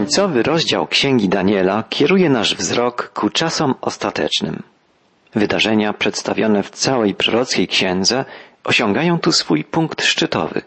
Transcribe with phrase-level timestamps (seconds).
[0.00, 4.62] Końcowy rozdział Księgi Daniela kieruje nasz wzrok ku czasom ostatecznym.
[5.34, 8.24] Wydarzenia przedstawione w całej prorockiej księdze
[8.64, 10.62] osiągają tu swój punkt szczytowy.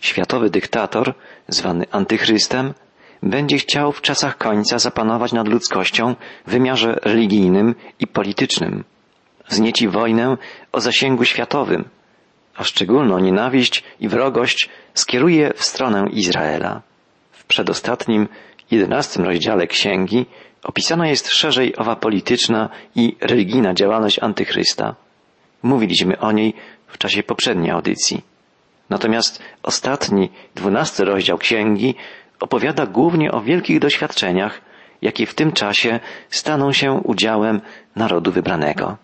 [0.00, 1.14] Światowy dyktator,
[1.48, 2.74] zwany antychrystem,
[3.22, 6.14] będzie chciał w czasach końca zapanować nad ludzkością
[6.46, 8.84] w wymiarze religijnym i politycznym.
[9.48, 10.36] Wznieci wojnę
[10.72, 11.84] o zasięgu światowym,
[12.56, 16.82] a szczególną nienawiść i wrogość skieruje w stronę Izraela.
[17.32, 18.28] W przedostatnim,
[18.70, 20.26] jedenastym rozdziale księgi
[20.62, 24.94] opisana jest szerzej owa polityczna i religijna działalność antychrysta.
[25.62, 26.54] Mówiliśmy o niej
[26.86, 28.22] w czasie poprzedniej audycji.
[28.90, 31.94] Natomiast ostatni, dwunasty rozdział księgi
[32.40, 34.60] opowiada głównie o wielkich doświadczeniach,
[35.02, 37.60] jakie w tym czasie staną się udziałem
[37.96, 38.96] narodu wybranego.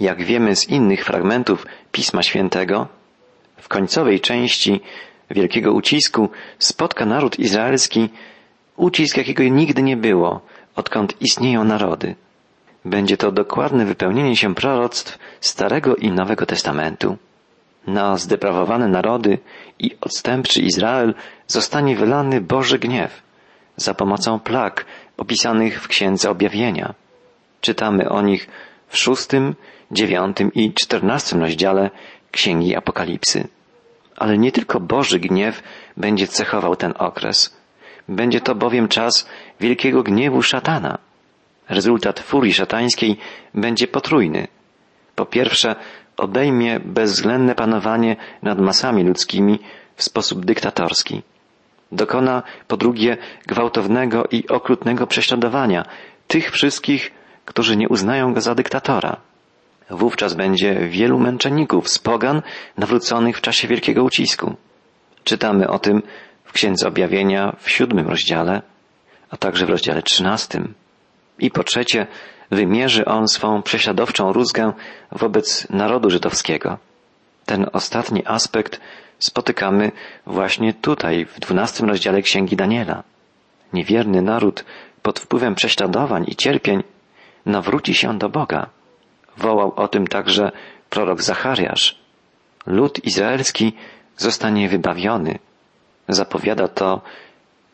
[0.00, 2.88] Jak wiemy z innych fragmentów Pisma Świętego,
[3.56, 4.80] w końcowej części
[5.30, 8.08] wielkiego ucisku spotka naród izraelski
[8.76, 10.40] ucisk, jakiego nigdy nie było,
[10.76, 12.14] odkąd istnieją narody.
[12.84, 17.16] Będzie to dokładne wypełnienie się proroctw Starego i Nowego Testamentu.
[17.86, 19.38] Na zdeprawowane narody
[19.78, 21.14] i odstępczy Izrael
[21.46, 23.22] zostanie wylany Boży gniew
[23.76, 26.94] za pomocą plag opisanych w Księdze Objawienia.
[27.60, 28.48] Czytamy o nich
[28.88, 29.54] w szóstym,
[29.90, 31.90] dziewiątym i czternastym rozdziale
[32.30, 33.48] Księgi Apokalipsy.
[34.16, 35.62] Ale nie tylko Boży gniew
[35.96, 37.61] będzie cechował ten okres.
[38.08, 39.28] Będzie to bowiem czas
[39.60, 40.98] wielkiego gniewu szatana.
[41.68, 43.16] Rezultat furii szatańskiej
[43.54, 44.48] będzie potrójny.
[45.14, 45.76] Po pierwsze,
[46.16, 49.58] obejmie bezwzględne panowanie nad masami ludzkimi
[49.96, 51.22] w sposób dyktatorski.
[51.92, 55.84] Dokona, po drugie, gwałtownego i okrutnego prześladowania
[56.26, 57.12] tych wszystkich,
[57.44, 59.16] którzy nie uznają go za dyktatora.
[59.90, 62.42] Wówczas będzie wielu męczenników z pogan
[62.78, 64.56] nawróconych w czasie wielkiego ucisku.
[65.24, 66.02] Czytamy o tym
[66.52, 68.62] w Księdze Objawienia w siódmym rozdziale,
[69.30, 70.74] a także w rozdziale trzynastym.
[71.38, 72.06] I po trzecie,
[72.50, 74.72] wymierzy on swą prześladowczą rózgę
[75.12, 76.78] wobec narodu żydowskiego.
[77.46, 78.80] Ten ostatni aspekt
[79.18, 79.92] spotykamy
[80.26, 83.02] właśnie tutaj, w dwunastym rozdziale Księgi Daniela.
[83.72, 84.64] Niewierny naród
[85.02, 86.82] pod wpływem prześladowań i cierpień
[87.46, 88.66] nawróci się do Boga.
[89.36, 90.52] Wołał o tym także
[90.90, 91.98] prorok Zachariasz.
[92.66, 93.72] Lud izraelski
[94.16, 95.38] zostanie wybawiony.
[96.14, 97.00] Zapowiada to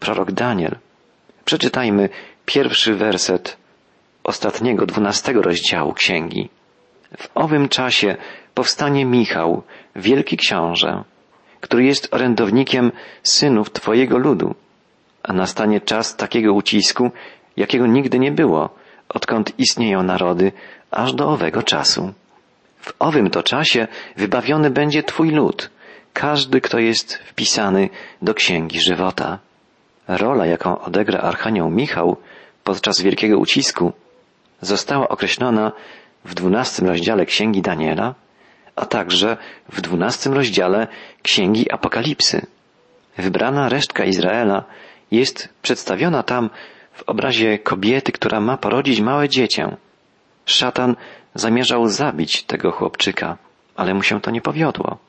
[0.01, 0.77] prorok Daniel.
[1.45, 2.09] Przeczytajmy
[2.47, 3.57] pierwszy werset
[4.25, 6.49] ostatniego dwunastego rozdziału księgi.
[7.19, 8.17] W owym czasie
[8.55, 9.63] powstanie Michał,
[9.97, 11.05] wielki książę,
[11.61, 14.55] który jest orędownikiem synów Twojego ludu,
[15.23, 17.11] a nastanie czas takiego ucisku,
[17.57, 18.75] jakiego nigdy nie było,
[19.09, 20.53] odkąd istnieją narody,
[20.91, 22.13] aż do owego czasu.
[22.81, 25.71] W owym to czasie wybawiony będzie Twój lud,
[26.19, 27.89] każdy, kto jest wpisany
[28.23, 29.39] do księgi żywota.
[30.09, 32.17] Rola, jaką odegra Archanioł Michał
[32.65, 33.93] podczas wielkiego ucisku,
[34.61, 35.73] została określona
[36.25, 38.15] w dwunastym rozdziale Księgi Daniela,
[38.77, 39.37] a także
[39.69, 40.87] w dwunastym rozdziale
[41.23, 42.47] Księgi Apokalipsy.
[43.17, 44.65] Wybrana resztka Izraela
[45.11, 46.51] jest przedstawiona tam
[46.93, 49.77] w obrazie kobiety, która ma porodzić małe dziecię.
[50.47, 50.97] Szatan
[51.35, 53.37] zamierzał zabić tego chłopczyka,
[53.77, 55.08] ale mu się to nie powiodło.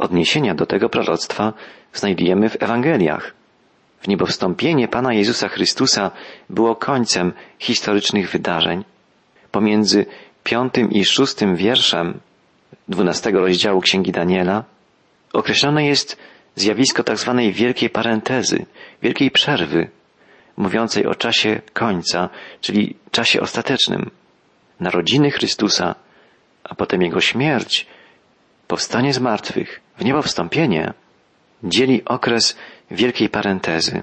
[0.00, 1.52] Odniesienia do tego proroctwa
[1.92, 3.34] znajdujemy w Ewangeliach.
[4.00, 6.10] W niebowstąpienie Pana Jezusa Chrystusa
[6.50, 8.84] było końcem historycznych wydarzeń.
[9.50, 10.06] Pomiędzy
[10.44, 12.20] piątym i szóstym wierszem
[12.88, 14.64] dwunastego rozdziału Księgi Daniela
[15.32, 16.16] określone jest
[16.56, 18.66] zjawisko tak zwanej wielkiej parentezy,
[19.02, 19.88] wielkiej przerwy,
[20.56, 22.28] mówiącej o czasie końca,
[22.60, 24.10] czyli czasie ostatecznym.
[24.80, 25.94] Narodziny Chrystusa,
[26.64, 27.86] a potem Jego śmierć,
[28.68, 30.92] powstanie z martwych, w niebo wstąpienie,
[31.64, 32.56] dzieli okres
[32.90, 34.02] wielkiej parentezy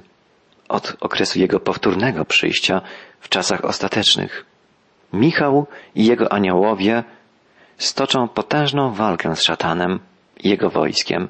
[0.69, 2.81] od okresu Jego powtórnego przyjścia
[3.19, 4.46] w czasach ostatecznych.
[5.13, 7.03] Michał i jego aniołowie
[7.78, 10.00] stoczą potężną walkę z szatanem
[10.44, 11.28] i jego wojskiem,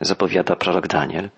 [0.00, 1.30] zapowiada prorok Daniel.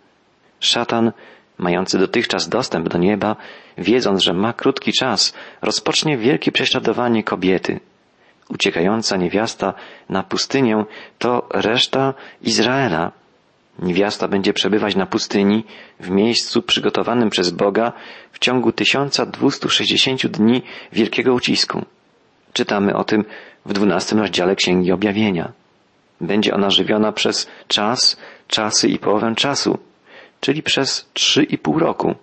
[0.61, 1.13] Szatan,
[1.59, 3.37] mający dotychczas dostęp do nieba,
[3.79, 7.81] wiedząc, że ma krótki czas, rozpocznie wielkie prześladowanie kobiety.
[8.49, 9.75] Uciekająca niewiasta
[10.09, 10.85] na pustynię
[11.19, 13.13] to reszta Izraela.
[13.79, 15.65] Niewiasta będzie przebywać na pustyni
[16.01, 17.93] w miejscu przygotowanym przez Boga
[18.33, 20.63] w ciągu 1260 dni
[20.93, 21.85] wielkiego ucisku.
[22.53, 23.25] Czytamy o tym
[23.67, 25.53] w dwunastym rozdziale Księgi Objawienia.
[26.21, 28.17] Będzie ona żywiona przez czas,
[28.49, 29.79] czasy i połowę czasu,
[30.41, 32.15] czyli przez trzy i pół roku.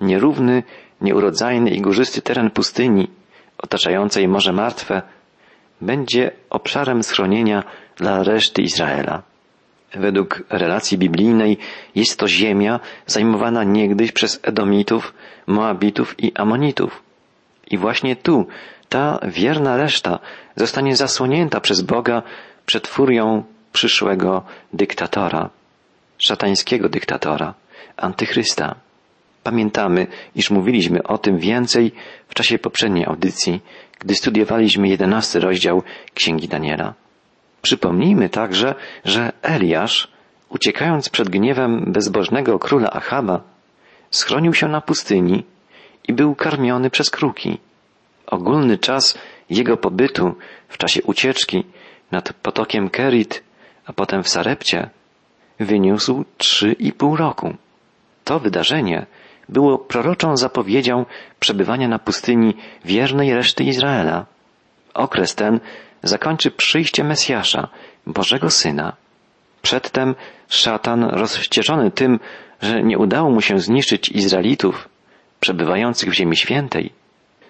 [0.00, 0.62] Nierówny,
[1.00, 3.10] nieurodzajny i górzysty teren pustyni,
[3.58, 5.02] otaczającej Morze Martwe,
[5.80, 7.64] będzie obszarem schronienia
[7.96, 9.22] dla reszty Izraela.
[9.94, 11.58] Według relacji biblijnej
[11.94, 15.14] jest to ziemia zajmowana niegdyś przez Edomitów,
[15.46, 17.02] Moabitów i Amonitów.
[17.70, 18.46] I właśnie tu
[18.88, 20.18] ta wierna reszta
[20.56, 22.22] zostanie zasłonięta przez Boga
[22.66, 24.42] przed furią przyszłego
[24.72, 25.50] dyktatora,
[26.18, 27.54] szatańskiego dyktatora,
[27.96, 28.74] antychrysta.
[29.42, 31.92] Pamiętamy, iż mówiliśmy o tym więcej
[32.38, 33.60] czasie poprzedniej audycji,
[33.98, 35.82] gdy studiowaliśmy jedenasty rozdział
[36.14, 36.94] Księgi Daniela.
[37.62, 38.74] Przypomnijmy także,
[39.04, 40.08] że Eliasz,
[40.48, 43.40] uciekając przed gniewem bezbożnego króla Achaba,
[44.10, 45.44] schronił się na pustyni
[46.08, 47.58] i był karmiony przez kruki.
[48.26, 49.18] Ogólny czas
[49.50, 50.34] jego pobytu
[50.68, 51.64] w czasie ucieczki
[52.10, 53.42] nad potokiem Kerit,
[53.86, 54.90] a potem w Sarepcie,
[55.60, 57.54] wyniósł trzy i pół roku.
[58.24, 59.06] To wydarzenie
[59.48, 61.06] było proroczą zapowiedzią
[61.40, 62.54] przebywania na pustyni
[62.84, 64.26] wiernej reszty Izraela.
[64.94, 65.60] Okres ten
[66.02, 67.68] zakończy przyjście Mesjasza,
[68.06, 68.92] Bożego Syna.
[69.62, 70.14] Przedtem
[70.48, 72.20] szatan, rozwścieczony tym,
[72.62, 74.88] że nie udało mu się zniszczyć Izraelitów
[75.40, 76.92] przebywających w Ziemi Świętej,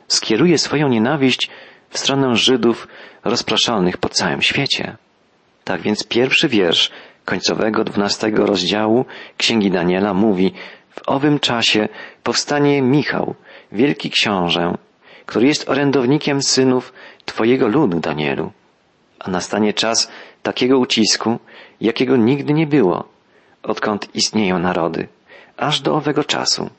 [0.09, 1.51] skieruje swoją nienawiść
[1.91, 2.89] w stronę Żydów
[3.25, 4.97] rozproszonych po całym świecie.
[5.65, 6.91] Tak więc pierwszy wiersz
[7.25, 9.05] końcowego dwunastego rozdziału
[9.37, 10.53] Księgi Daniela mówi
[10.99, 11.89] w owym czasie
[12.23, 13.35] powstanie Michał,
[13.73, 14.75] wielki książę,
[15.27, 16.93] który jest orędownikiem synów
[17.25, 18.53] Twojego ludu, Danielu.
[19.19, 20.11] A nastanie czas
[20.43, 21.39] takiego ucisku,
[21.81, 23.09] jakiego nigdy nie było,
[23.63, 25.09] odkąd istnieją narody,
[25.57, 26.71] aż do owego czasu.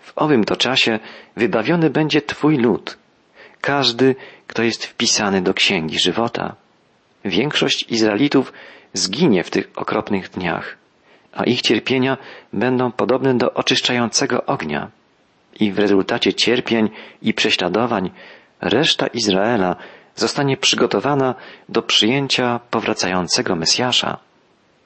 [0.00, 0.98] W owym to czasie
[1.36, 2.98] wybawiony będzie Twój lud,
[3.60, 4.16] każdy,
[4.46, 6.54] kto jest wpisany do księgi żywota.
[7.24, 8.52] Większość Izraelitów
[8.92, 10.76] zginie w tych okropnych dniach,
[11.34, 12.16] a ich cierpienia
[12.52, 14.90] będą podobne do oczyszczającego ognia.
[15.60, 16.90] I w rezultacie cierpień
[17.22, 18.10] i prześladowań
[18.60, 19.76] reszta Izraela
[20.14, 21.34] zostanie przygotowana
[21.68, 24.18] do przyjęcia powracającego Mesjasza.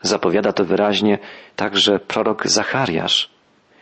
[0.02, 1.18] Zapowiada to wyraźnie
[1.56, 3.30] także prorok Zachariasz.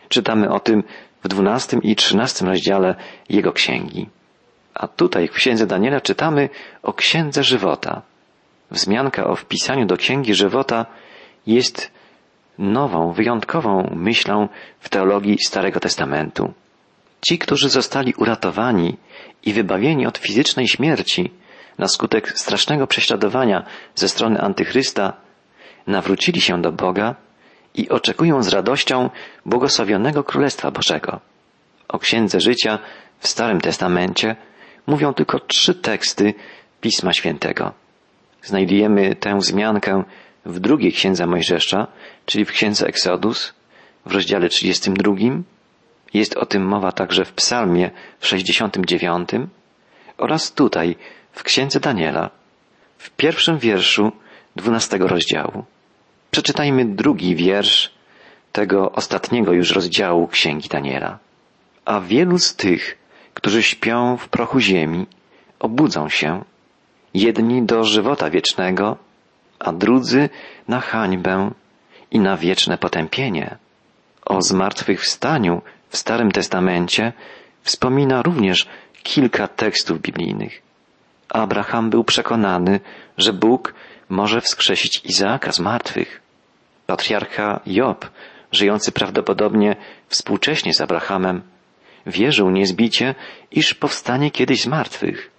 [0.09, 0.83] Czytamy o tym
[1.23, 2.95] w dwunastym i trzynastym rozdziale
[3.29, 4.09] jego księgi.
[4.73, 6.49] A tutaj w księdze Daniela czytamy
[6.83, 8.01] o księdze żywota.
[8.71, 10.85] Wzmianka o wpisaniu do księgi żywota
[11.47, 11.91] jest
[12.59, 14.49] nową, wyjątkową myślą
[14.79, 16.53] w teologii Starego Testamentu.
[17.21, 18.97] Ci, którzy zostali uratowani
[19.45, 21.31] i wybawieni od fizycznej śmierci
[21.77, 23.65] na skutek strasznego prześladowania
[23.95, 25.13] ze strony Antychrysta,
[25.87, 27.15] nawrócili się do Boga
[27.75, 29.09] i oczekują z radością
[29.45, 31.19] błogosławionego Królestwa Bożego.
[31.87, 32.79] O Księdze Życia
[33.19, 34.35] w Starym Testamencie
[34.87, 36.33] mówią tylko trzy teksty
[36.81, 37.71] Pisma Świętego.
[38.41, 40.03] Znajdujemy tę wzmiankę
[40.47, 41.87] w drugiej Księdze Mojżesza,
[42.25, 43.53] czyli w Księdze Exodus,
[44.05, 45.15] w rozdziale 32.
[46.13, 47.91] Jest o tym mowa także w Psalmie
[48.21, 49.29] 69
[50.17, 50.95] oraz tutaj,
[51.31, 52.29] w Księdze Daniela,
[52.97, 54.11] w pierwszym wierszu
[54.55, 55.65] dwunastego rozdziału.
[56.31, 57.91] Przeczytajmy drugi wiersz
[58.51, 61.19] tego ostatniego już rozdziału Księgi Daniela.
[61.85, 62.97] A wielu z tych,
[63.33, 65.05] którzy śpią w prochu ziemi,
[65.59, 66.43] obudzą się,
[67.13, 68.97] jedni do żywota wiecznego,
[69.59, 70.29] a drudzy
[70.67, 71.51] na hańbę
[72.11, 73.57] i na wieczne potępienie.
[74.25, 77.13] O zmartwychwstaniu w Starym Testamencie
[77.61, 78.67] wspomina również
[79.03, 80.61] kilka tekstów biblijnych.
[81.29, 82.79] Abraham był przekonany,
[83.17, 83.73] że Bóg
[84.09, 86.21] może wskrzesić Izaaka z martwych.
[86.85, 88.09] Patriarcha Job,
[88.51, 89.75] żyjący prawdopodobnie
[90.07, 91.41] współcześnie z Abrahamem,
[92.05, 93.15] wierzył niezbicie,
[93.51, 95.31] iż powstanie kiedyś z martwych.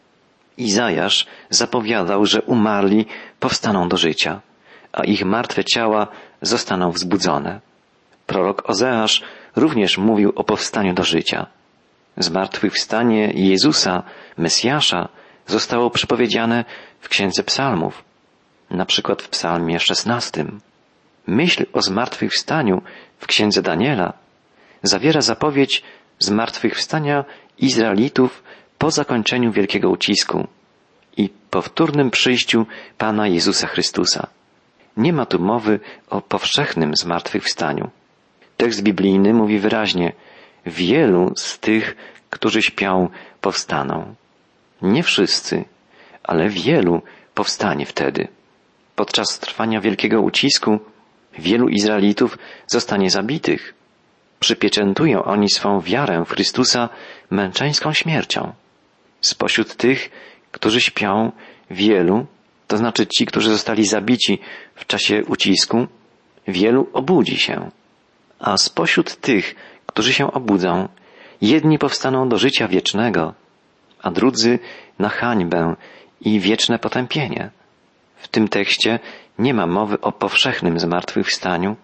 [0.59, 3.07] Izajasz zapowiadał, że umarli
[3.41, 4.41] powstaną do życia,
[4.93, 6.07] a ich martwe ciała
[6.43, 7.61] zostaną wzbudzone.
[8.27, 9.23] Prorok Ozeasz
[9.57, 11.47] również mówił o powstaniu do życia.
[12.17, 14.03] Zmartwychwstanie Jezusa,
[14.37, 15.09] Mesjasza,
[15.47, 16.65] zostało przepowiedziane
[17.01, 18.05] w Księdze Psalmów,
[18.71, 20.61] na przykład w Psalmie szesnastym.
[21.27, 22.83] Myśl o zmartwychwstaniu
[23.19, 24.13] w Księdze Daniela
[24.83, 25.83] zawiera zapowiedź
[26.19, 27.25] zmartwychwstania
[27.59, 28.43] Izraelitów
[28.79, 30.47] po zakończeniu wielkiego ucisku
[31.17, 32.67] i powtórnym przyjściu
[32.99, 34.27] Pana Jezusa Chrystusa.
[34.97, 35.81] Nie ma tu mowy
[36.11, 37.91] o powszechnym zmartwychwstaniu.
[38.57, 40.13] Tekst biblijny mówi wyraźnie,
[40.67, 41.97] wielu z tych,
[42.31, 43.09] którzy śpią,
[43.41, 44.15] powstaną.
[44.83, 45.65] Nie wszyscy,
[46.23, 47.03] ale wielu
[47.35, 48.29] powstanie wtedy.
[48.97, 50.79] Podczas trwania wielkiego ucisku
[51.39, 53.75] wielu Izraelitów zostanie zabitych.
[54.41, 56.89] Przypieczętują oni swą wiarę w Chrystusa
[57.31, 58.53] męczeńską śmiercią.
[59.21, 60.11] Spośród tych,
[60.53, 61.33] którzy śpią,
[61.71, 62.27] wielu,
[62.67, 64.39] to znaczy ci, którzy zostali zabici
[64.75, 65.87] w czasie ucisku,
[66.49, 67.71] wielu obudzi się.
[68.39, 69.55] A spośród tych,
[69.87, 70.89] którzy się obudzą,
[71.41, 73.35] jedni powstaną do życia wiecznego,
[74.03, 74.59] a drudzy
[74.99, 75.77] na hańbę
[76.21, 77.51] i wieczne potępienie.
[78.17, 78.99] W tym tekście
[79.39, 81.77] nie ma mowy o powszechnym zmartwychwstaniu,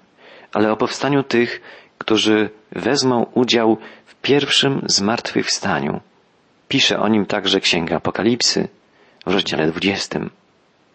[0.53, 1.61] ale o powstaniu tych,
[1.99, 6.01] którzy wezmą udział w pierwszym zmartwychwstaniu.
[6.69, 8.69] Pisze o nim także Księga Apokalipsy
[9.27, 10.21] w rozdziale 20.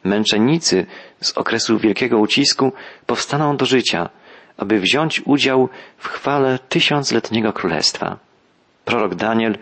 [0.03, 0.85] Męczennicy
[1.21, 2.71] z okresu wielkiego ucisku
[3.05, 4.09] powstaną do życia,
[4.57, 8.17] aby wziąć udział w chwale tysiącletniego królestwa.
[8.85, 9.57] Prorok Daniel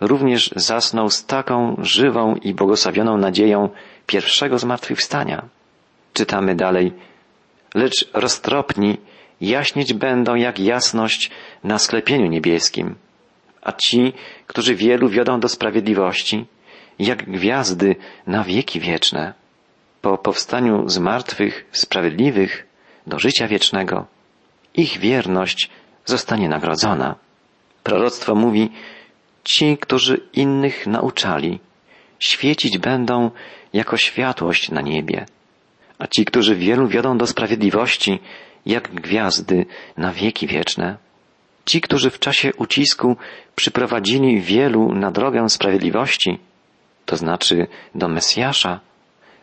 [0.00, 3.68] również zasnął z taką żywą i błogosławioną nadzieją
[4.06, 5.44] pierwszego zmartwychwstania.
[6.12, 6.92] Czytamy dalej,
[7.74, 8.96] lecz roztropni
[9.40, 11.30] jaśnieć będą jak jasność
[11.64, 12.94] na sklepieniu niebieskim,
[13.64, 14.12] a ci,
[14.46, 16.46] którzy wielu wiodą do sprawiedliwości,
[16.98, 19.34] jak gwiazdy na wieki wieczne.
[20.02, 22.66] Po powstaniu z martwych, sprawiedliwych
[23.06, 24.06] do życia wiecznego,
[24.74, 25.70] ich wierność
[26.04, 27.14] zostanie nagrodzona.
[27.82, 28.70] Proroctwo mówi,
[29.44, 31.60] ci, którzy innych nauczali,
[32.18, 33.30] świecić będą
[33.72, 35.26] jako światłość na niebie,
[35.98, 38.18] a ci, którzy wielu wiodą do sprawiedliwości,
[38.66, 39.66] jak gwiazdy
[39.96, 40.96] na wieki wieczne.
[41.66, 43.16] Ci, którzy w czasie ucisku
[43.56, 46.38] przyprowadzili wielu na drogę sprawiedliwości,
[47.06, 48.80] to znaczy do Mesjasza,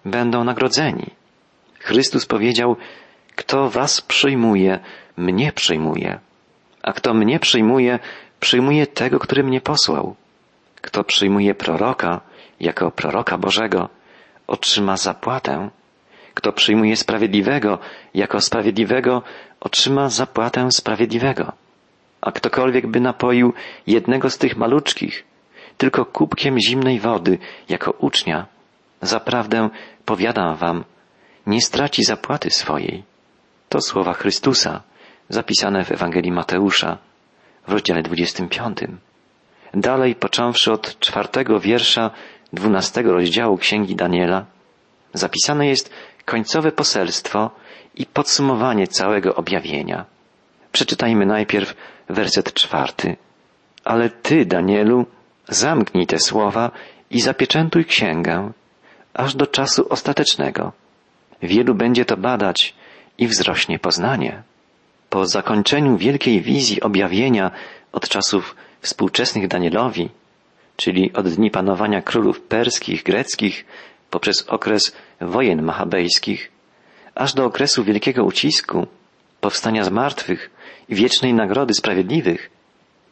[0.06, 1.10] będą nagrodzeni.
[1.80, 2.76] Chrystus powiedział,
[3.36, 4.80] kto was przyjmuje,
[5.18, 6.20] mnie przyjmuje,
[6.84, 8.00] a kto mnie przyjmuje,
[8.40, 10.16] przyjmuje tego, który mnie posłał.
[10.82, 12.22] Kto przyjmuje proroka
[12.60, 13.90] jako proroka Bożego,
[14.48, 15.70] otrzyma zapłatę.
[16.34, 17.80] Kto przyjmuje sprawiedliwego
[18.14, 19.22] jako sprawiedliwego,
[19.60, 21.52] otrzyma zapłatę sprawiedliwego.
[22.22, 23.54] A ktokolwiek by napoił
[23.88, 25.24] jednego z tych maluczkich,
[25.78, 27.38] tylko kubkiem zimnej wody,
[27.70, 28.46] jako ucznia,
[29.02, 29.70] zaprawdę
[30.06, 30.84] powiadam wam,
[31.48, 33.04] nie straci zapłaty swojej.
[33.70, 34.82] To słowa Chrystusa,
[35.30, 36.98] zapisane w Ewangelii Mateusza
[37.68, 38.78] w rozdziale 25.
[39.74, 42.12] Dalej, począwszy od czwartego wiersza
[42.54, 44.46] dwunastego rozdziału Księgi Daniela,
[45.14, 45.94] zapisane jest
[46.26, 47.52] końcowe poselstwo
[47.96, 50.06] i podsumowanie całego objawienia.
[50.72, 51.76] Przeczytajmy najpierw
[52.12, 53.18] werset czwarty.
[53.84, 55.06] Ale ty, Danielu,
[55.50, 56.72] zamknij te słowa
[57.10, 58.52] i zapieczętuj księgę,
[59.14, 60.72] aż do czasu ostatecznego.
[61.42, 62.76] Wielu będzie to badać
[63.18, 64.44] i wzrośnie poznanie.
[65.10, 67.52] Po zakończeniu wielkiej wizji objawienia
[67.92, 70.10] od czasów współczesnych Danielowi,
[70.76, 73.66] czyli od dni panowania królów perskich, greckich,
[74.10, 76.52] poprzez okres wojen machabejskich,
[77.16, 78.88] aż do okresu wielkiego ucisku,
[79.42, 80.50] powstania z martwych
[80.92, 82.50] wiecznej nagrody sprawiedliwych,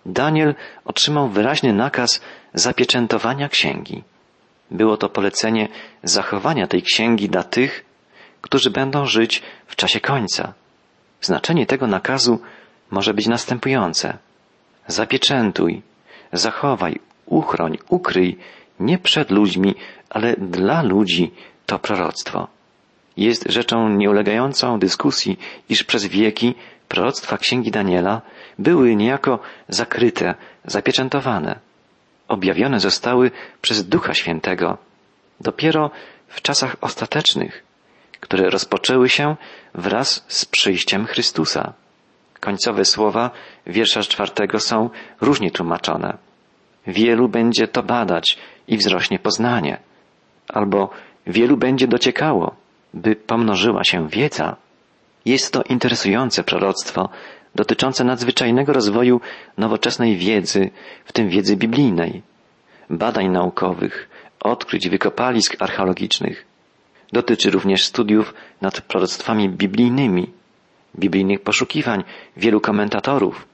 [0.05, 0.55] Daniel
[0.85, 2.21] otrzymał wyraźny nakaz
[2.53, 4.03] zapieczętowania księgi.
[4.71, 5.67] Było to polecenie
[6.03, 7.85] zachowania tej księgi dla tych,
[8.41, 10.53] którzy będą żyć w czasie końca.
[11.21, 12.39] Znaczenie tego nakazu
[12.91, 14.17] może być następujące.
[14.87, 15.81] Zapieczętuj,
[16.33, 18.37] zachowaj, uchroń, ukryj
[18.79, 19.75] nie przed ludźmi,
[20.09, 21.31] ale dla ludzi
[21.65, 22.47] to proroctwo.
[23.17, 26.55] Jest rzeczą nieulegającą dyskusji, iż przez wieki
[26.89, 28.21] proroctwa Księgi Daniela
[28.59, 31.59] były niejako zakryte, zapieczętowane.
[32.27, 33.31] Objawione zostały
[33.61, 34.77] przez Ducha Świętego
[35.39, 35.91] dopiero
[36.27, 37.63] w czasach ostatecznych,
[38.19, 39.35] które rozpoczęły się
[39.73, 41.73] wraz z przyjściem Chrystusa.
[42.39, 43.31] Końcowe słowa
[43.67, 44.89] wiersza czwartego są
[45.21, 46.17] różnie tłumaczone.
[46.87, 49.77] Wielu będzie to badać i wzrośnie poznanie,
[50.47, 50.89] albo
[51.27, 52.55] wielu będzie dociekało,
[52.93, 54.55] by pomnożyła się wiedza.
[55.25, 57.09] Jest to interesujące proroctwo
[57.55, 59.21] dotyczące nadzwyczajnego rozwoju
[59.57, 60.69] nowoczesnej wiedzy,
[61.05, 62.21] w tym wiedzy biblijnej,
[62.89, 64.09] badań naukowych,
[64.39, 66.45] odkryć wykopalisk archeologicznych.
[67.13, 70.31] Dotyczy również studiów nad proroctwami biblijnymi,
[70.99, 72.03] biblijnych poszukiwań
[72.37, 73.47] wielu komentatorów.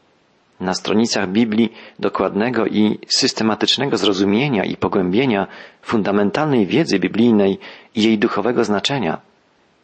[0.60, 5.48] Na stronicach Biblii dokładnego i systematycznego zrozumienia i pogłębienia
[5.82, 7.60] fundamentalnej wiedzy biblijnej
[7.96, 9.22] i jej duchowego znaczenia,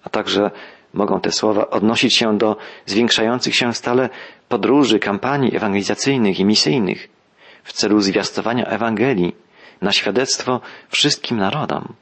[0.04, 0.52] a także
[0.94, 4.10] mogą te słowa odnosić się do zwiększających się stale
[4.50, 7.10] podróży, kampanii ewangelizacyjnych i misyjnych
[7.64, 9.36] w celu zwiastowania Ewangelii
[9.82, 11.94] na świadectwo wszystkim narodom.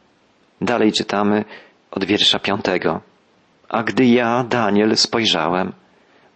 [0.61, 1.45] Dalej czytamy
[1.91, 3.01] od wiersza piątego.
[3.69, 5.73] A gdy ja, Daniel, spojrzałem,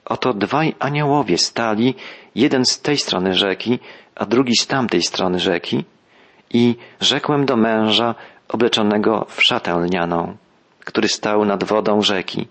[0.06, 1.96] oto dwaj aniołowie stali,
[2.36, 3.80] jeden z tej strony rzeki,
[4.16, 5.86] a drugi z tamtej strony rzeki,
[6.54, 8.16] i rzekłem do męża
[8.48, 10.38] obleczonego w szatę lnianą,
[10.86, 12.48] który stał nad wodą rzeki.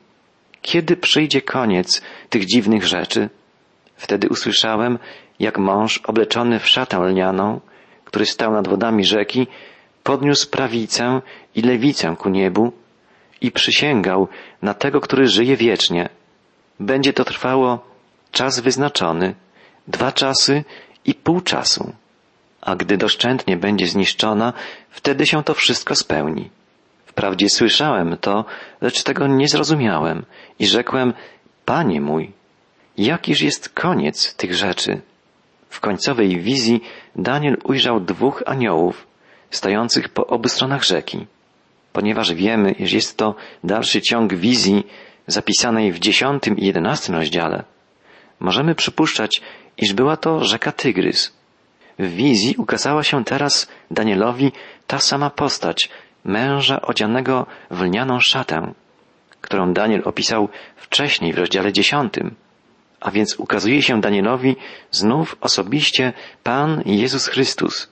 [0.62, 3.30] Kiedy przyjdzie koniec tych dziwnych rzeczy?
[3.96, 4.98] Wtedy usłyszałem,
[5.38, 7.60] jak mąż obleczony w szatę lnianą,
[8.04, 9.46] który stał nad wodami rzeki,
[10.02, 11.20] podniósł prawicę
[11.54, 12.72] i lewicę ku niebu
[13.40, 14.28] i przysięgał
[14.62, 16.08] na tego, który żyje wiecznie.
[16.80, 17.84] Będzie to trwało
[18.32, 19.34] czas wyznaczony,
[19.88, 20.64] dwa czasy
[21.04, 21.92] i pół czasu.
[22.60, 24.52] A gdy doszczętnie będzie zniszczona,
[24.90, 26.50] wtedy się to wszystko spełni.
[27.22, 28.44] Wprawdzie słyszałem to,
[28.80, 30.24] lecz tego nie zrozumiałem
[30.58, 31.12] i rzekłem,
[31.64, 32.32] Panie mój,
[32.98, 35.00] jakiż jest koniec tych rzeczy?
[35.68, 36.80] W końcowej wizji
[37.16, 39.06] Daniel ujrzał dwóch aniołów
[39.50, 41.26] stojących po obu stronach rzeki.
[41.92, 44.86] Ponieważ wiemy, iż jest to dalszy ciąg wizji
[45.26, 47.64] zapisanej w dziesiątym i jedenastym rozdziale,
[48.40, 49.42] możemy przypuszczać,
[49.78, 51.32] iż była to rzeka Tygrys.
[51.98, 54.52] W wizji ukazała się teraz Danielowi
[54.86, 55.88] ta sama postać,
[56.24, 58.72] męża odzianego w lnianą szatę,
[59.40, 62.34] którą Daniel opisał wcześniej w rozdziale dziesiątym.
[63.00, 64.56] A więc ukazuje się Danielowi
[64.90, 66.12] znów osobiście
[66.42, 67.88] Pan Jezus Chrystus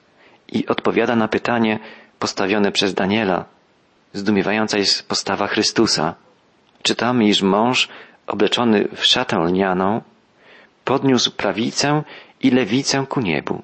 [0.49, 1.79] i odpowiada na pytanie
[2.19, 3.45] postawione przez Daniela.
[4.13, 6.15] Zdumiewająca jest postawa Chrystusa.
[6.83, 7.89] Czytamy, iż mąż
[8.27, 10.03] obleczony w szatę lnianą
[10.85, 12.03] podniósł prawicę
[12.41, 13.63] i lewicę ku niebu.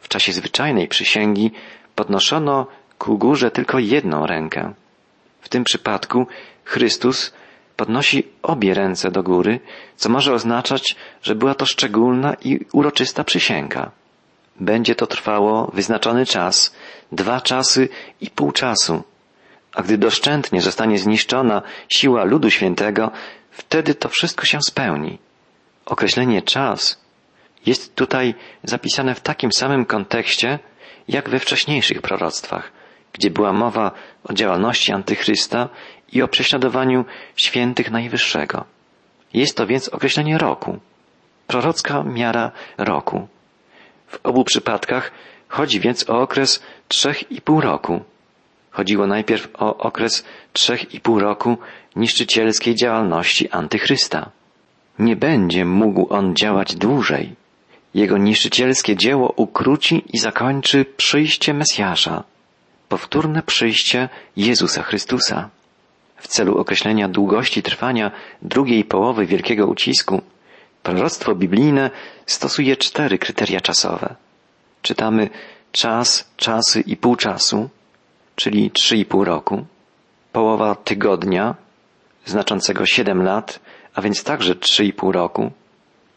[0.00, 1.50] W czasie zwyczajnej przysięgi
[1.94, 2.66] podnoszono
[3.02, 4.74] ku górze tylko jedną rękę.
[5.40, 6.26] W tym przypadku
[6.64, 7.32] Chrystus
[7.76, 9.60] podnosi obie ręce do góry,
[9.96, 13.90] co może oznaczać, że była to szczególna i uroczysta przysięga.
[14.60, 16.74] Będzie to trwało wyznaczony czas,
[17.12, 17.88] dwa czasy
[18.20, 19.02] i pół czasu.
[19.74, 23.10] A gdy doszczętnie zostanie zniszczona siła ludu świętego,
[23.50, 25.18] wtedy to wszystko się spełni.
[25.86, 27.00] Określenie czas
[27.66, 30.58] jest tutaj zapisane w takim samym kontekście,
[31.08, 32.81] jak we wcześniejszych proroctwach,
[33.12, 33.92] gdzie była mowa
[34.24, 35.68] o działalności antychrysta
[36.12, 37.04] i o prześladowaniu
[37.36, 38.64] świętych Najwyższego.
[39.34, 40.78] Jest to więc określenie roku,
[41.46, 43.28] prorocka miara roku.
[44.08, 45.12] W obu przypadkach
[45.48, 48.00] chodzi więc o okres trzech i pół roku.
[48.70, 51.58] Chodziło najpierw o okres trzech i pół roku
[51.96, 54.30] niszczycielskiej działalności antychrysta.
[54.98, 57.34] Nie będzie mógł on działać dłużej.
[57.94, 62.24] Jego niszczycielskie dzieło ukróci i zakończy przyjście Mesjasza,
[62.92, 65.48] powtórne przyjście Jezusa Chrystusa.
[66.16, 68.10] W celu określenia długości trwania
[68.42, 70.22] drugiej połowy wielkiego ucisku,
[70.82, 71.90] proroctwo biblijne
[72.26, 74.14] stosuje cztery kryteria czasowe.
[74.82, 75.30] Czytamy
[75.72, 77.68] czas, czasy i pół czasu,
[78.36, 79.66] czyli trzy i pół roku,
[80.32, 81.54] połowa tygodnia,
[82.24, 83.60] znaczącego siedem lat,
[83.94, 85.50] a więc także trzy i pół roku,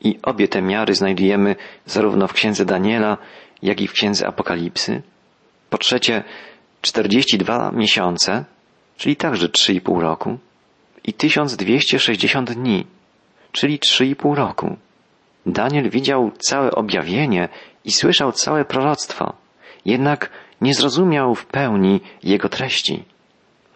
[0.01, 3.17] i obie te miary znajdujemy zarówno w księdze Daniela,
[3.61, 5.01] jak i w księdze Apokalipsy.
[5.69, 6.23] Po trzecie,
[6.85, 8.45] 42 miesiące,
[8.97, 10.37] czyli także 3,5 roku,
[11.03, 12.85] i 1260 dni,
[13.51, 14.77] czyli 3,5 roku.
[15.45, 17.49] Daniel widział całe objawienie
[17.85, 19.33] i słyszał całe proroctwo,
[19.85, 20.29] jednak
[20.61, 23.03] nie zrozumiał w pełni jego treści.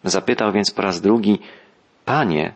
[0.04, 1.40] Zapytał więc po raz drugi,
[2.06, 2.54] Panie,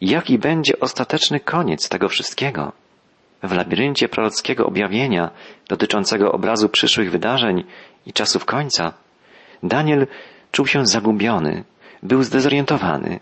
[0.00, 2.72] jaki będzie ostateczny koniec tego wszystkiego?
[3.42, 5.30] W labiryncie prorockiego objawienia
[5.68, 7.64] dotyczącego obrazu przyszłych wydarzeń
[8.06, 8.92] i czasów końca,
[9.62, 10.06] Daniel
[10.52, 11.64] czuł się zagubiony,
[12.02, 13.20] był zdezorientowany,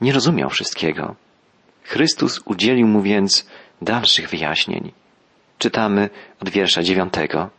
[0.00, 1.14] nie rozumiał wszystkiego.
[1.82, 3.46] Chrystus udzielił mu więc
[3.82, 4.92] dalszych wyjaśnień.
[5.58, 7.50] Czytamy od wiersza dziewiątego.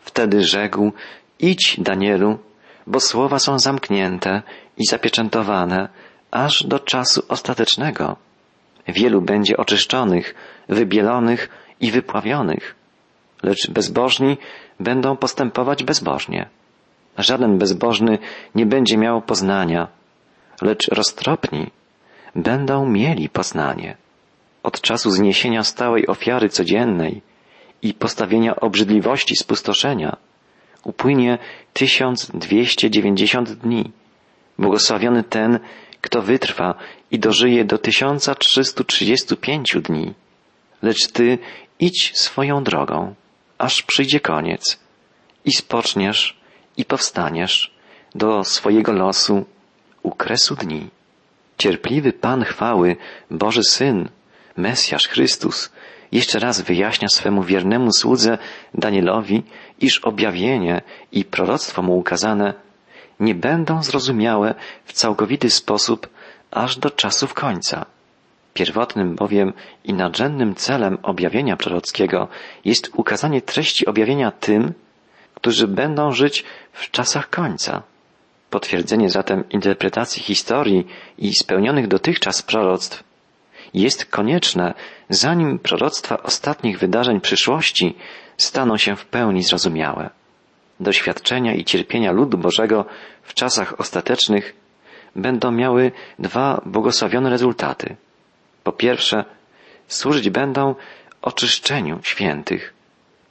[0.00, 0.92] Wtedy rzekł,
[1.38, 2.38] idź, Danielu,
[2.86, 4.42] bo słowa są zamknięte
[4.76, 5.88] i zapieczętowane
[6.30, 8.16] aż do czasu ostatecznego.
[8.88, 10.34] Wielu będzie oczyszczonych,
[10.68, 11.48] wybielonych
[11.80, 12.74] i wypławionych,
[13.42, 14.36] lecz bezbożni
[14.80, 16.48] będą postępować bezbożnie.
[17.18, 18.18] Żaden bezbożny
[18.54, 19.88] nie będzie miał poznania,
[20.62, 21.70] lecz roztropni
[22.34, 23.96] będą mieli poznanie.
[24.62, 27.22] Od czasu zniesienia stałej ofiary codziennej
[27.82, 30.16] i postawienia obrzydliwości spustoszenia
[30.84, 31.38] upłynie
[31.72, 33.92] 1290 dni.
[34.58, 35.58] Błogosławiony ten,
[36.00, 36.74] kto wytrwa
[37.10, 40.14] i dożyje do 1335 dni.
[40.82, 41.38] Lecz ty
[41.80, 43.14] idź swoją drogą,
[43.58, 44.78] aż przyjdzie koniec
[45.44, 46.37] i spoczniesz
[46.78, 47.74] i powstaniesz
[48.14, 49.44] do swojego losu
[50.02, 50.90] u kresu dni.
[51.58, 52.96] Cierpliwy Pan chwały,
[53.30, 54.08] Boży Syn,
[54.56, 55.70] Mesjasz Chrystus,
[56.12, 58.38] jeszcze raz wyjaśnia swemu wiernemu słudze
[58.74, 59.42] Danielowi,
[59.80, 62.54] iż objawienie i proroctwo mu ukazane
[63.20, 66.08] nie będą zrozumiałe w całkowity sposób
[66.50, 67.86] aż do czasów końca.
[68.54, 69.52] Pierwotnym bowiem
[69.84, 72.28] i nadrzędnym celem objawienia prorockiego
[72.64, 74.72] jest ukazanie treści objawienia tym,
[75.38, 77.82] którzy będą żyć w czasach końca.
[78.50, 80.86] Potwierdzenie zatem interpretacji historii
[81.18, 83.04] i spełnionych dotychczas proroctw
[83.74, 84.74] jest konieczne,
[85.08, 87.96] zanim proroctwa ostatnich wydarzeń przyszłości
[88.36, 90.10] staną się w pełni zrozumiałe.
[90.80, 92.84] Doświadczenia i cierpienia ludu Bożego
[93.22, 94.54] w czasach ostatecznych
[95.16, 97.96] będą miały dwa błogosławione rezultaty.
[98.64, 99.24] Po pierwsze,
[99.88, 100.74] służyć będą
[101.22, 102.74] oczyszczeniu świętych.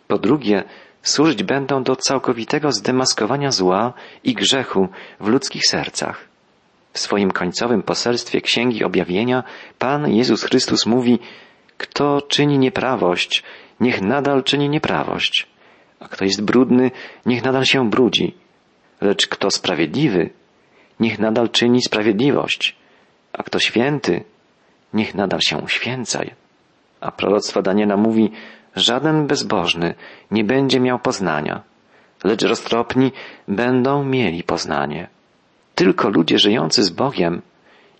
[0.08, 0.63] Po drugie,
[1.01, 4.88] służyć będą do całkowitego zdemaskowania zła i grzechu
[5.19, 6.27] w ludzkich sercach.
[6.93, 9.43] w swoim końcowym poselstwie Księgi Objawienia
[9.79, 11.19] Pan Jezus Chrystus mówi,
[11.77, 13.43] kto czyni nieprawość,
[13.79, 15.47] niech nadal czyni nieprawość,
[15.99, 16.91] a kto jest brudny,
[17.25, 18.33] niech nadal się brudzi,
[19.01, 20.29] lecz kto sprawiedliwy,
[20.99, 22.75] niech nadal czyni sprawiedliwość,
[23.33, 24.23] a kto święty,
[24.93, 26.33] niech nadal się uświęcaj.
[27.01, 28.31] A proroctwo Daniela mówi,
[28.77, 29.93] żaden bezbożny
[30.31, 31.61] nie będzie miał poznania,
[32.23, 33.11] lecz roztropni
[33.47, 35.07] będą mieli poznanie.
[35.75, 37.41] Tylko ludzie żyjący z Bogiem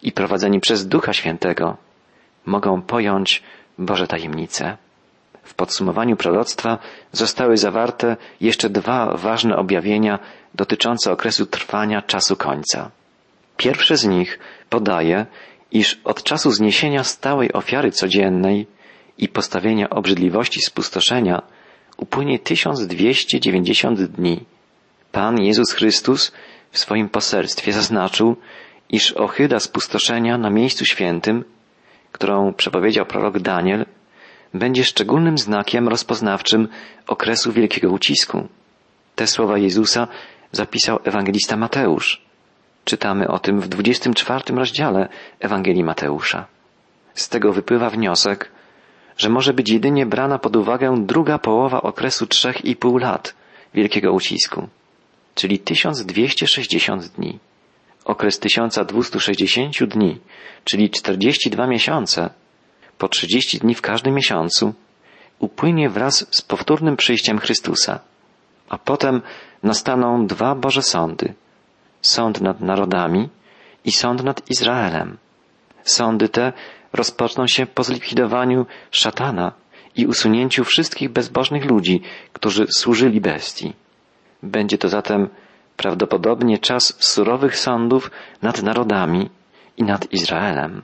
[0.04, 1.78] i prowadzeni przez Ducha Świętego
[2.46, 3.44] mogą pojąć
[3.78, 4.78] Boże tajemnice.
[5.44, 6.78] W podsumowaniu proroctwa
[7.12, 10.20] zostały zawarte jeszcze dwa ważne objawienia
[10.56, 12.92] dotyczące okresu trwania czasu końca.
[13.58, 15.26] Pierwsze z nich podaje,
[15.72, 18.68] iż od czasu zniesienia stałej ofiary codziennej
[19.18, 21.42] i postawienia obrzydliwości spustoszenia
[21.98, 24.46] upłynie 1290 dni.
[25.12, 26.32] Pan Jezus Chrystus
[26.72, 28.36] w swoim poselstwie zaznaczył,
[28.90, 31.44] iż ochyda spustoszenia na miejscu świętym,
[32.12, 33.86] którą przepowiedział prorok Daniel,
[34.54, 36.68] będzie szczególnym znakiem rozpoznawczym
[37.08, 38.48] okresu wielkiego ucisku.
[39.16, 40.08] Te słowa Jezusa
[40.52, 42.22] zapisał ewangelista Mateusz.
[42.86, 46.46] Czytamy o tym w 24 rozdziale Ewangelii Mateusza.
[47.14, 48.52] Z tego wypływa wniosek,
[49.18, 53.36] że może być jedynie brana pod uwagę druga połowa okresu trzech i pół lat
[53.74, 54.68] wielkiego ucisku,
[55.36, 57.40] czyli 1260 dni.
[58.06, 60.20] Okres 1260 dni,
[60.64, 62.30] czyli 42 miesiące,
[62.98, 64.74] po 30 dni w każdym miesiącu,
[65.40, 68.00] upłynie wraz z powtórnym przyjściem Chrystusa,
[68.70, 69.22] a potem
[69.64, 71.34] nastaną dwa Boże sądy.
[72.02, 73.30] Sąd nad narodami
[73.86, 75.18] i sąd nad Izraelem.
[75.84, 76.54] Sądy te
[76.94, 79.52] rozpoczną się po zlikwidowaniu szatana
[79.96, 82.02] i usunięciu wszystkich bezbożnych ludzi,
[82.34, 83.74] którzy służyli bestii.
[84.44, 85.30] Będzie to zatem
[85.78, 89.30] prawdopodobnie czas surowych sądów nad narodami
[89.78, 90.82] i nad Izraelem.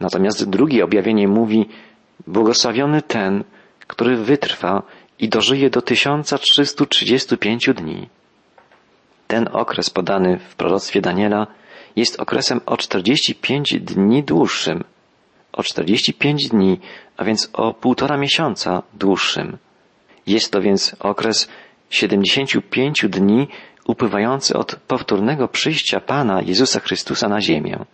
[0.00, 1.68] Natomiast drugie objawienie mówi,
[2.26, 3.44] błogosławiony ten,
[3.86, 4.82] który wytrwa
[5.18, 8.08] i dożyje do 1335 dni.
[9.26, 11.46] Ten okres podany w proroctwie Daniela
[11.96, 14.84] jest okresem o 45 dni dłuższym,
[15.56, 16.80] o 45 dni,
[17.16, 19.58] a więc o półtora miesiąca dłuższym.
[20.26, 21.48] Jest to więc okres
[21.90, 23.48] 75 dni
[23.86, 27.84] upływający od powtórnego przyjścia Pana Jezusa Chrystusa na ziemię.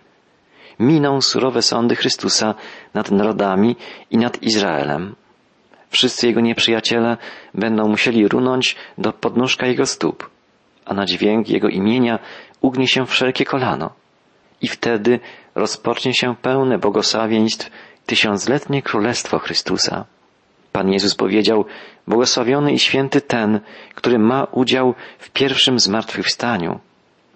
[0.79, 2.55] Miną surowe sądy Chrystusa
[2.94, 3.77] nad narodami
[4.11, 5.14] i nad Izraelem.
[5.90, 7.16] Wszyscy Jego nieprzyjaciele
[7.55, 10.31] będą musieli runąć do podnóżka Jego stóp,
[10.85, 12.18] a na dźwięk Jego imienia
[12.61, 14.01] ugnie się wszelkie kolano.
[14.62, 15.20] I wtedy
[15.55, 17.70] rozpocznie się pełne błogosławieństw
[18.07, 20.05] tysiącletnie Królestwo Chrystusa.
[20.72, 21.64] Pan Jezus powiedział,
[22.07, 23.61] błogosławiony i święty ten,
[23.94, 26.81] który ma udział w pierwszym zmartwychwstaniu.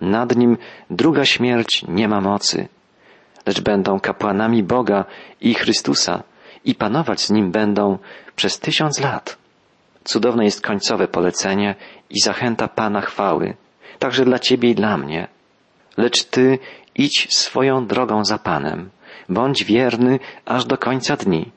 [0.01, 0.57] Nad nim
[0.91, 2.69] druga śmierć nie ma mocy,
[3.47, 5.05] lecz będą kapłanami Boga
[5.41, 6.23] i Chrystusa
[6.65, 7.99] i panować z nim będą
[8.37, 9.37] przez tysiąc lat.
[10.05, 11.75] Cudowne jest końcowe polecenie
[12.11, 13.57] i zachęta Pana chwały,
[13.99, 15.29] także dla Ciebie i dla mnie.
[15.96, 16.59] Lecz Ty
[16.94, 18.90] idź swoją drogą za Panem,
[19.28, 21.52] bądź wierny aż do końca dni,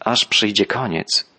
[0.00, 1.30] aż przyjdzie koniec.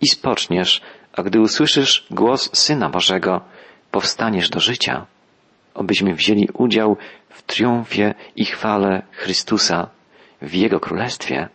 [0.00, 0.80] I spoczniesz,
[1.12, 3.40] a gdy usłyszysz głos Syna Bożego,
[3.90, 5.06] powstaniesz do życia,
[5.74, 6.96] obyśmy wzięli udział
[7.28, 9.88] w triumfie i chwale Chrystusa
[10.42, 11.48] w Jego Królestwie.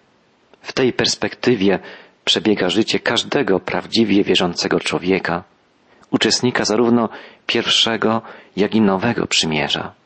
[0.62, 1.80] W tej perspektywie
[2.26, 5.44] przebiega życie każdego prawdziwie wierzącego człowieka,
[6.12, 7.10] uczestnika zarówno
[7.48, 8.22] pierwszego,
[8.56, 9.99] jak i nowego przymierza.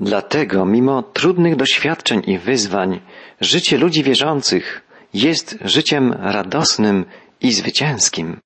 [0.00, 3.00] Dlatego, mimo trudnych doświadczeń i wyzwań,
[3.40, 4.82] życie ludzi wierzących
[5.14, 7.04] jest życiem radosnym
[7.40, 8.36] i zwycięskim.